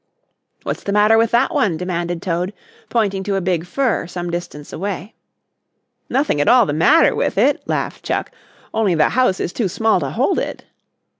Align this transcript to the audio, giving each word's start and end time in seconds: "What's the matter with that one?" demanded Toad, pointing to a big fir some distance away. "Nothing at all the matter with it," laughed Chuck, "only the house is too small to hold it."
"What's 0.63 0.81
the 0.81 0.91
matter 0.91 1.15
with 1.15 1.29
that 1.29 1.53
one?" 1.53 1.77
demanded 1.77 2.23
Toad, 2.23 2.53
pointing 2.89 3.21
to 3.25 3.35
a 3.35 3.39
big 3.39 3.67
fir 3.67 4.07
some 4.07 4.31
distance 4.31 4.73
away. 4.73 5.13
"Nothing 6.09 6.41
at 6.41 6.47
all 6.47 6.65
the 6.65 6.73
matter 6.73 7.13
with 7.13 7.37
it," 7.37 7.61
laughed 7.67 8.03
Chuck, 8.03 8.31
"only 8.73 8.95
the 8.95 9.09
house 9.09 9.39
is 9.39 9.53
too 9.53 9.67
small 9.67 9.99
to 9.99 10.09
hold 10.09 10.39
it." 10.39 10.63